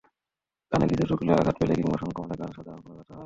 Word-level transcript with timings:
কানে 0.71 0.85
কিছু 0.87 1.03
ঢুকলে, 1.05 1.31
আঘাত 1.33 1.55
পেলে 1.59 1.73
কিংবা 1.75 1.97
সংক্রমণের 1.97 2.37
কারণে 2.37 2.55
সাধারণত 2.57 2.85
কানে 2.85 2.95
ব্যথা 2.97 3.13
হয়। 3.13 3.19